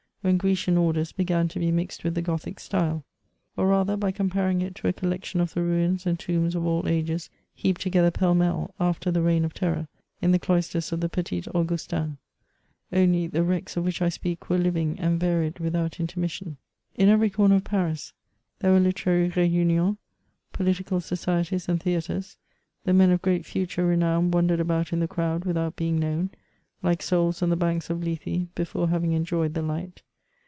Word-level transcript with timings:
when 0.23 0.37
Grecian 0.37 0.77
orders 0.77 1.11
began 1.11 1.47
to 1.47 1.57
be 1.57 1.71
mixed 1.71 2.03
with 2.03 2.13
the 2.13 2.21
Gothic 2.21 2.59
style, 2.59 3.03
or 3.57 3.65
rather, 3.65 3.97
by 3.97 4.11
comparing 4.11 4.61
it 4.61 4.75
to 4.75 4.87
a 4.87 4.93
collection 4.93 5.41
of 5.41 5.55
the 5.55 5.63
ruins 5.63 6.05
and 6.05 6.19
tombs 6.19 6.53
of 6.53 6.63
all 6.63 6.87
ages 6.87 7.31
heaped 7.55 7.81
together 7.81 8.11
pell 8.11 8.35
mell, 8.35 8.71
after 8.79 9.09
the 9.09 9.23
reign 9.23 9.43
of 9.43 9.55
terror, 9.55 9.87
in 10.21 10.29
the 10.31 10.37
cloisters 10.37 10.91
of 10.91 10.99
the 10.99 11.09
Petits 11.09 11.47
Augustins; 11.55 12.17
only, 12.93 13.25
the 13.25 13.41
wrecks 13.41 13.75
of 13.75 13.83
which 13.83 13.99
I 13.99 14.09
speak 14.09 14.47
were 14.47 14.59
living 14.59 14.99
and 14.99 15.19
varied 15.19 15.57
without 15.57 15.93
intermis 15.99 16.29
sion. 16.33 16.57
In 16.93 17.09
every 17.09 17.31
corner 17.31 17.55
of 17.55 17.63
Paris 17.63 18.13
there 18.59 18.73
were 18.73 18.79
literary 18.79 19.29
reunions, 19.29 19.97
political 20.53 21.01
societies 21.01 21.67
and 21.67 21.81
theatres; 21.81 22.37
the 22.83 22.93
men 22.93 23.09
of 23.09 23.23
great 23.23 23.43
future 23.43 23.87
renown 23.87 24.29
wandered 24.29 24.59
about 24.59 24.93
in 24.93 24.99
the 24.99 25.07
crowd 25.07 25.45
without 25.45 25.75
being 25.75 25.97
known, 25.97 26.29
like 26.83 27.01
souls 27.01 27.41
on 27.41 27.49
the 27.49 27.55
banks 27.55 27.89
of 27.89 28.03
Lethe 28.03 28.53
before 28.53 28.89
having 28.89 29.13
enjoyed 29.13 29.55
the 29.55 29.63
light. 29.63 30.03